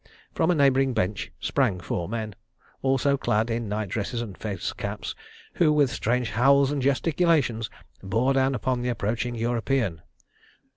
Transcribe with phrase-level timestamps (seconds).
[0.33, 2.33] From a neighbouring bench sprang four men,
[2.81, 5.13] also clad in night dresses and fez caps,
[5.53, 7.69] who, with strange howls and gesticulations,
[8.01, 10.01] bore down upon the approaching European.